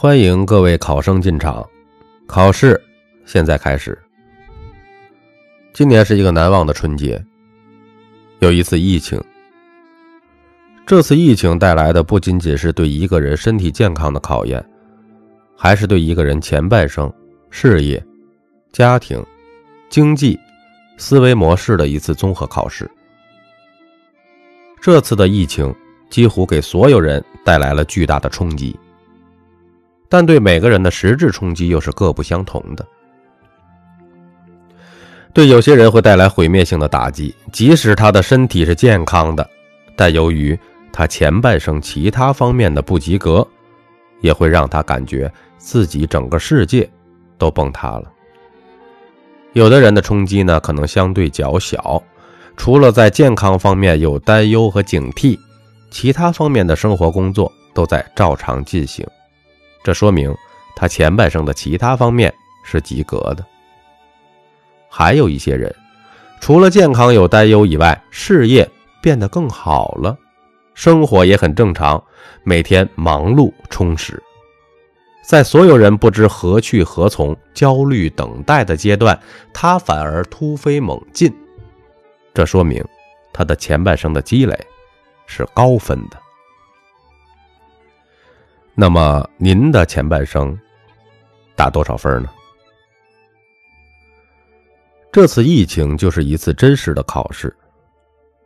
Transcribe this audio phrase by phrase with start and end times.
[0.00, 1.68] 欢迎各位考生进场，
[2.24, 2.80] 考试
[3.26, 3.98] 现在开始。
[5.72, 7.20] 今年是一个难忘的春节，
[8.38, 9.20] 有一次疫情。
[10.86, 14.64] 这次疫情带来的不仅仅是对一个人身体健康的考验，
[15.56, 17.12] 还是对一个人前半生、
[17.50, 18.00] 事业、
[18.70, 19.20] 家庭、
[19.90, 20.38] 经济、
[20.96, 22.88] 思维模式的一次综合考试。
[24.80, 25.74] 这次的疫情
[26.08, 28.78] 几乎给所有人带来了巨大的冲击。
[30.08, 32.86] 但对每个人的实质冲击又是各不相同的。
[35.34, 39.48] 对有些人会带来毁灭性的打击，即使他的身体是健康的，
[39.94, 40.58] 但由于
[40.90, 43.46] 他前半生其他方面的不及格，
[44.20, 46.88] 也会让他感觉自己整个世界
[47.36, 48.10] 都崩塌了。
[49.52, 52.02] 有的人的冲击呢，可能相对较小，
[52.56, 55.38] 除了在健康方面有担忧和警惕，
[55.90, 59.06] 其他方面的生活工作都在照常进行。
[59.82, 60.34] 这说明
[60.76, 62.32] 他前半生的其他方面
[62.64, 63.44] 是及格的。
[64.88, 65.74] 还有一些人，
[66.40, 68.68] 除了健康有担忧以外，事业
[69.02, 70.16] 变得更好了，
[70.74, 72.02] 生活也很正常，
[72.42, 74.22] 每天忙碌充实。
[75.22, 79.18] 在所有人不知何去何从、焦虑等待的阶段，
[79.52, 81.30] 他反而突飞猛进。
[82.32, 82.82] 这说明
[83.32, 84.58] 他的前半生的积累
[85.26, 86.18] 是高分的。
[88.80, 90.56] 那么您的前半生
[91.56, 92.30] 打多少分呢？
[95.10, 97.52] 这次疫情就是一次真实的考试。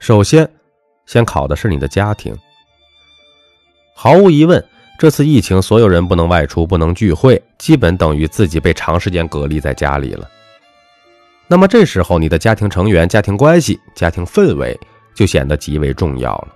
[0.00, 0.50] 首先，
[1.06, 2.36] 先考的是你的家庭。
[3.94, 4.60] 毫无疑问，
[4.98, 10.28] 这次疫情所有人不能外出，不能聚会，基本等于自己被长时间隔离在家里了。
[11.46, 14.76] 那么这时候，你的家庭成员、家庭关系、家庭氛围
[15.14, 16.48] 就显得极为重要了，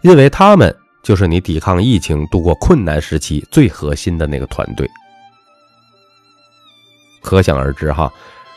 [0.00, 0.76] 因为他们。
[1.06, 4.90] 就是你抵抗疫情、度过困难时期最核心的那个团队，
[7.22, 8.12] 可想而知哈。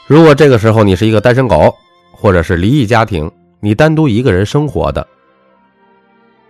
[0.07, 1.71] 如果这个时候你是一个单身狗，
[2.11, 5.07] 或者是离异家庭，你单独一个人生活的，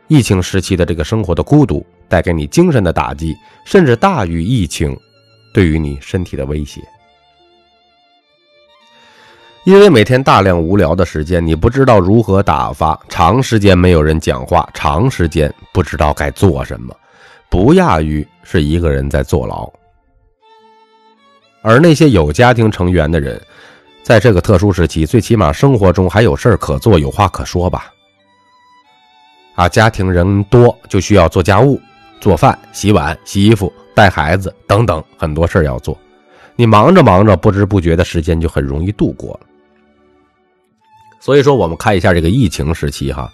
[0.08, 4.98] 疫情时期的这个生活的孤独，带给你精神的打击，甚至大于疫情
[5.54, 6.80] 对于你身体的威胁。
[9.69, 16.91] 因为每天大量无聊的时间，你不知道如何打发，长时间没有人讲话，长时间不知道该做什么，
[17.52, 19.72] 不亚于是一个人在坐牢。
[21.62, 23.40] 而那些有家庭成员的人，
[24.02, 27.94] 在这个特殊时期，最起码生活中还有事儿可做，有话可说吧。
[29.53, 31.79] 啊，家庭人多就需要做家务、
[32.19, 35.96] 做饭、洗碗、洗衣服、带孩子等等很多事儿要做，
[36.56, 39.41] 你忙着忙着，不知不觉的时间就很容易度过了。
[41.19, 43.31] 所以说，我们看一下这个疫情时期，哈，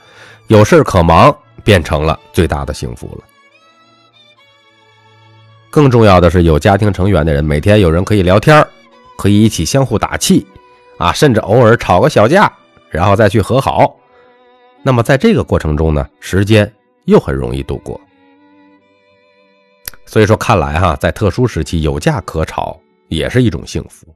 [0.47, 3.23] 有事可忙变成了最大的幸福了。
[5.69, 8.65] 更重要的是，有家庭成员的人，每天有人可以聊天，
[9.17, 10.45] 可以一起相互打气，
[10.97, 12.51] 啊，甚至偶尔吵个小架，
[12.89, 13.95] 然后再去和好。
[14.81, 16.71] 那么在这个过程中呢，时间
[17.05, 17.99] 又很容易度过。
[20.05, 22.79] 所以说，看来哈，在特殊时期有架可吵
[23.09, 24.07] 也是一种幸福。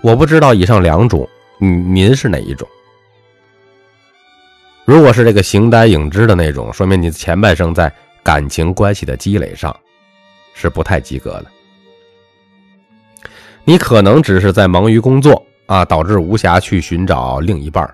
[0.00, 1.28] 我不知道以上两种，
[1.60, 2.68] 嗯，您是哪一种？
[4.84, 7.90] 如果是这个形单影只的那种，说明你前半生在
[8.22, 9.74] 感情关系的积累上
[10.54, 11.46] 是不太及格的。
[13.64, 17.90] 你可能只是在忙于工作啊，导致无暇去寻找另一半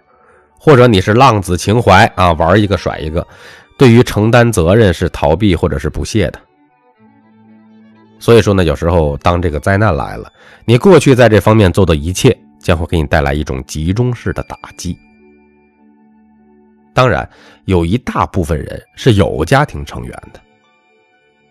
[0.58, 3.24] 或者你是浪子情怀啊，玩一个甩一个，
[3.78, 6.40] 对于承担责任是逃避或者是不屑的。
[8.18, 10.30] 所以说呢，有时候当这个灾难来了，
[10.64, 14.98] 你过去在这方面做的一切将会给你带来一种集中式的打击。
[16.92, 17.28] 当然，
[17.64, 20.40] 有一大部分人是有家庭成员的。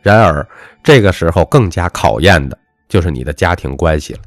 [0.02, 0.48] 然而，
[0.84, 2.58] 这个时候更加考验的
[2.88, 4.20] 就是你的家庭关系了。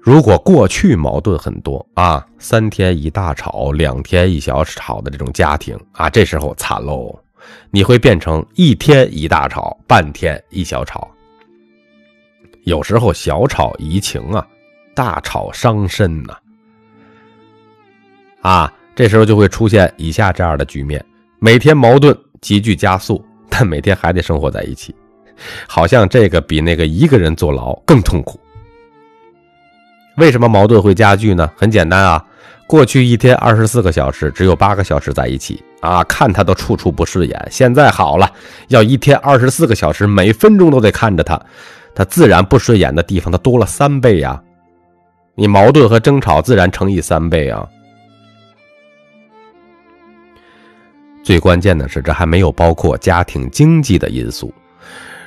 [0.00, 7.14] 如果过去矛盾很多啊，三天一大吵，两天一小吵的这种家庭啊，这时候惨喽，
[7.70, 11.08] 你会变成一天一大吵，半天一小吵。
[12.64, 14.46] 有时候小吵怡情啊，
[14.94, 16.36] 大吵伤身呐。
[18.40, 21.00] 啊，这时候就会出现以下这样的局面：
[21.38, 24.92] 每天矛盾急剧加速，但每天还得生活在一起，
[25.68, 28.40] 好像这个比那个一个人坐牢更痛苦。
[30.16, 31.48] 为什么矛盾会加剧呢？
[31.56, 32.24] 很简单啊，
[32.66, 37.48] 过去一天二十四个小时，只有八个小时在一起啊，看他都处处不顺眼。
[37.52, 38.28] 现在好了，
[38.66, 41.40] 要一天二十四个小时，每分钟都得看着他，
[41.94, 44.42] 他自然不顺眼的地方他多了三倍呀，
[45.36, 47.64] 你矛盾和争吵自然乘以三倍啊。
[51.28, 54.50] 最关键的是，这还没有包括家庭经济的因素。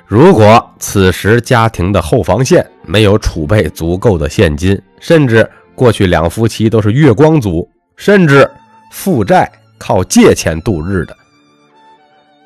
[0.08, 8.50] 如果此时家庭的后防线没有储备足够的现金，甚至过去两夫妻都是月光族，甚至
[8.92, 11.16] 负债靠借钱度日的，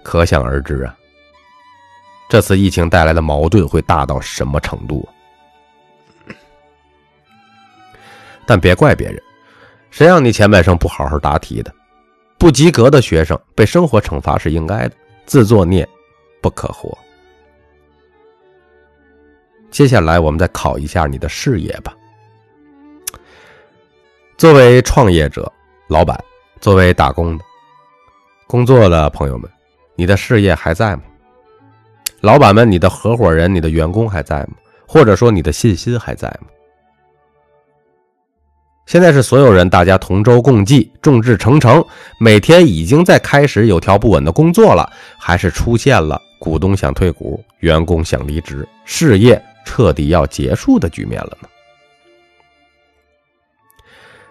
[0.03, 0.93] 可想而知啊，
[2.27, 5.07] 这次疫情带来的矛盾会大到什么程度？
[8.45, 9.17] 但别怪别人，
[9.91, 11.73] 谁让你前半生不好好答题的？
[12.37, 14.95] 不及格的学生被生活惩罚是应该的，
[15.25, 15.87] 自作孽
[16.41, 16.95] 不可活。
[19.71, 21.93] 接下来我们再考一下你的事业吧。
[24.37, 25.51] 作为创业者、
[25.87, 26.17] 老板，
[26.61, 27.43] 作为打工的、
[28.47, 29.49] 工作的朋友们，
[29.95, 31.03] 你的事业还在吗？
[32.21, 34.55] 老板们，你的合伙人、你的员工还在吗？
[34.87, 36.47] 或者说你的信心还在吗？
[38.85, 41.83] 现在是所有人大家同舟共济、众志成城，
[42.19, 51.49] 每天已经在开始有条不紊的工作了，还是出现了股东想退股、员工想离职、事业彻底要结束的局面了呢？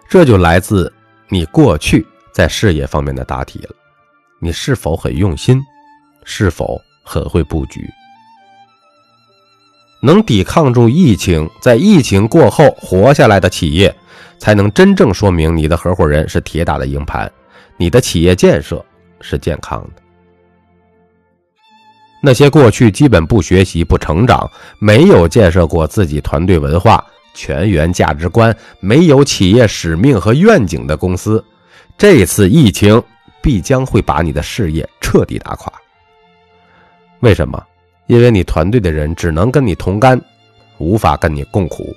[0.07, 0.91] 这就来自
[1.27, 3.75] 你过去在事业方面的答题了，
[4.39, 5.61] 你是否很用心，
[6.23, 7.89] 是否很会布局？
[10.01, 13.93] 能抵抗住疫情，在疫情过后活下来的企业。
[14.37, 17.31] 才能真正说明你的合伙人是铁打的硬盘，
[17.77, 18.83] 你的企业建设
[19.21, 20.01] 是健康的。
[22.21, 27.03] 那些过去基本不学习、不成长、没有建设过自己团队文化、
[27.35, 31.43] 全员价值观、没有企业使命和愿景的公司，
[31.97, 33.01] 这次疫情
[33.43, 35.71] 必将会把你的事业彻底打垮。
[37.19, 37.63] 为什么？
[38.07, 40.19] 因为你团队的人只能跟你同甘，
[40.77, 41.95] 无法跟你共苦。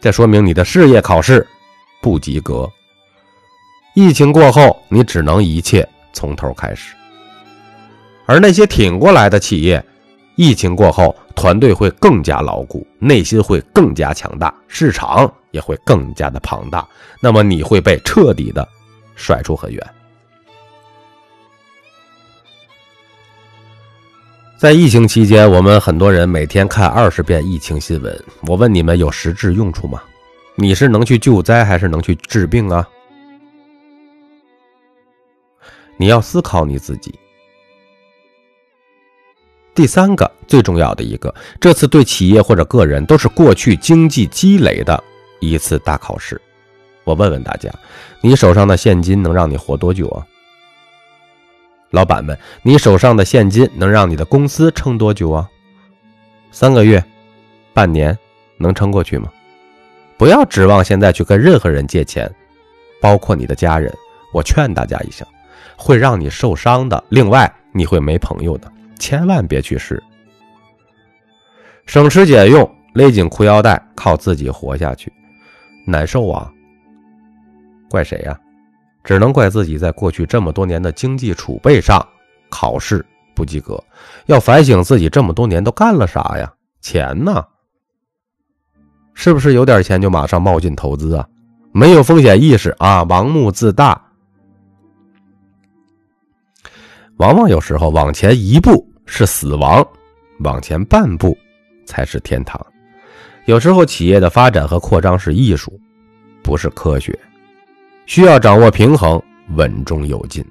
[0.00, 1.46] 这说明你的事业考试
[2.00, 2.68] 不及格。
[3.94, 6.94] 疫情过后，你只能一切从头开始。
[8.24, 9.84] 而那些挺过来的企业，
[10.36, 16.86] 疫情过后，团队会更加牢固，内心会更加强大，市场也会更加的庞大。
[17.20, 18.66] 那么你会被彻底的
[19.16, 19.86] 甩出很远。
[24.60, 28.24] 在疫情期间，我们很多人每天看二十遍疫情新闻。
[28.46, 30.02] 我问你们，有实质用处吗？
[30.54, 32.86] 你是能去救灾，还是能去治病啊？
[35.96, 37.18] 你要思考你自己。
[39.74, 45.02] 第三个最重要的一个，这次对企业或者个人都是过去经济积累的
[45.40, 46.38] 一次大考试。
[47.04, 47.70] 我问问大家，
[48.20, 50.20] 你手上的现金能让你活多久啊？
[51.90, 55.48] 老板们，你手上的现金能让你的公司撑多久啊？
[56.52, 57.02] 三个月、
[57.72, 58.16] 半年，
[58.56, 59.30] 能撑过去吗？
[60.16, 62.30] 不要指望现在去跟任何人借钱，
[63.00, 63.92] 包括你的家人。
[64.32, 65.26] 我劝大家一下，
[65.76, 67.02] 会让你受伤的。
[67.08, 70.00] 另外，你会没朋友的，千万别去试。
[71.86, 75.12] 省吃俭用，勒紧裤腰带，靠自己活下去，
[75.84, 76.52] 难受啊！
[77.88, 78.38] 怪谁呀？
[79.02, 82.06] 只能怪自己在过去这么多年的经济储备上
[82.48, 83.04] 考试
[83.34, 83.82] 不及格，
[84.26, 86.52] 要反省自己这么多年都干了啥呀？
[86.80, 87.44] 钱呢？
[89.14, 91.26] 是不是有点钱就马上冒进投资啊？
[91.72, 93.04] 没有风险意识啊？
[93.04, 94.00] 盲目自大。
[97.16, 99.86] 往往有时候往前一步是死亡，
[100.40, 101.36] 往前半步
[101.86, 102.58] 才是天堂。
[103.46, 105.78] 有时候企业的发展和扩张是艺术，
[106.42, 107.18] 不是科学。
[108.10, 110.44] 需要掌握平衡，稳中有进。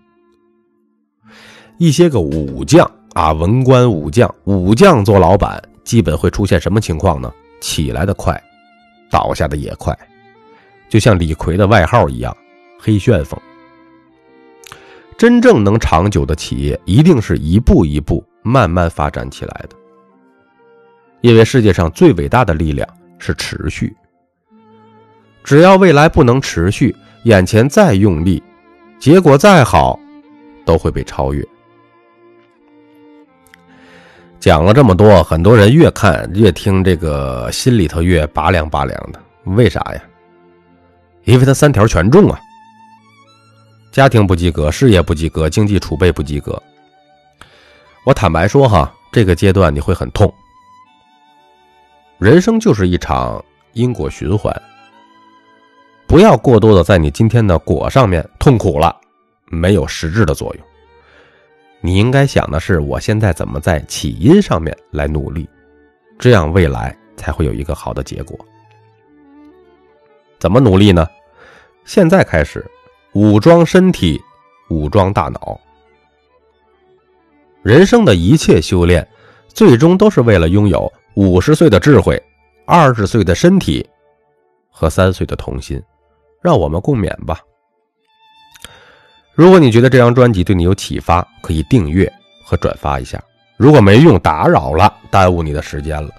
[1.78, 7.30] 一些个武将啊，文官武将，武将做老板，基本会出现什么情况呢？
[7.60, 8.42] 起来的快，
[9.12, 9.94] 倒下的也快，
[10.88, 12.34] 就像李逵的外号一样，
[12.80, 13.38] 黑旋风。
[15.18, 19.76] 真正能长久的企业，一定是一步一步慢慢发展起来的。
[21.20, 22.88] 因为世界上最伟大的力量
[23.18, 23.94] 是持续。
[25.44, 28.42] 只要未来不能持续，眼前再用力，
[29.00, 30.00] 结果再好，
[30.66, 31.46] 都会被超越。
[34.40, 39.22] 讲了这么多，很多人越看越听，这个心里头越拔凉拔凉的。
[39.44, 40.02] 为啥呀？
[41.26, 42.40] 因为他三条全中啊：
[43.92, 46.62] 家庭不及格，事业不及格，经济储备不及格。
[48.06, 50.34] 我坦白说哈，这个阶段你会很痛。
[52.18, 54.54] 人生就是一场因果循环。
[56.10, 59.00] 不要过多的在你今天的果上面痛苦了，
[59.46, 60.66] 没有实质的作用。
[61.82, 65.48] 你应该想的是，我现在怎么在起因上面来努力，
[66.18, 68.36] 这样未来才会有一个好的结果。
[70.40, 71.08] 怎么努力呢？
[71.86, 72.66] 现在开始
[73.14, 74.20] 武装身体，
[74.72, 75.62] 武装大脑。
[77.62, 79.08] 人生的一切修炼，
[79.48, 82.20] 最终都是为了拥有五十岁的智慧、
[82.66, 83.88] 二十岁的身体
[84.72, 85.80] 和三岁的童心。
[86.42, 87.40] 让我们共勉吧。
[89.34, 92.12] 如果你觉得这张专辑对你有启发，可以订阅
[92.44, 93.22] 和转发一下。
[93.58, 96.10] 如果没用，打扰了，耽误你的时间了。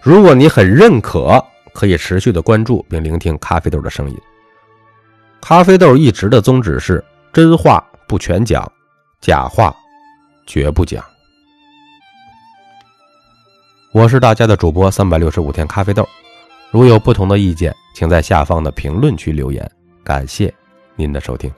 [0.00, 4.16] 如果你很认可，可以持续的关注并聆听咖啡豆的声音。
[5.40, 8.70] 咖啡豆一直的宗旨是真话不全讲，
[9.20, 9.74] 假话
[10.46, 11.04] 绝不讲。
[13.92, 16.08] 我是大家的主播三百六十五天咖啡豆，
[16.74, 19.70] 如有不同的意见，请在下方的评论区留言。
[20.02, 20.52] 感谢
[20.96, 21.48] 您的收听。